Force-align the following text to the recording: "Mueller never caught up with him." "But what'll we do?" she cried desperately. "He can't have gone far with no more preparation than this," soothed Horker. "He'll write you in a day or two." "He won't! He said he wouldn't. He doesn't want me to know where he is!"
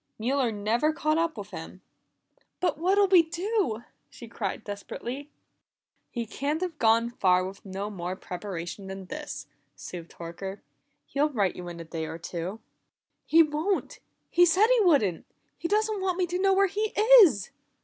"Mueller 0.17 0.51
never 0.51 0.91
caught 0.91 1.19
up 1.19 1.37
with 1.37 1.51
him." 1.51 1.83
"But 2.59 2.79
what'll 2.79 3.07
we 3.07 3.21
do?" 3.21 3.83
she 4.09 4.27
cried 4.27 4.63
desperately. 4.63 5.29
"He 6.09 6.25
can't 6.25 6.61
have 6.61 6.79
gone 6.79 7.11
far 7.11 7.45
with 7.45 7.63
no 7.63 7.91
more 7.91 8.15
preparation 8.15 8.87
than 8.87 9.05
this," 9.05 9.45
soothed 9.75 10.13
Horker. 10.13 10.61
"He'll 11.05 11.29
write 11.29 11.55
you 11.55 11.67
in 11.67 11.79
a 11.79 11.83
day 11.83 12.07
or 12.07 12.17
two." 12.17 12.61
"He 13.27 13.43
won't! 13.43 13.99
He 14.31 14.43
said 14.43 14.65
he 14.71 14.79
wouldn't. 14.81 15.23
He 15.55 15.67
doesn't 15.67 16.01
want 16.01 16.17
me 16.17 16.25
to 16.25 16.41
know 16.41 16.53
where 16.55 16.65
he 16.65 16.93
is!" 17.21 17.51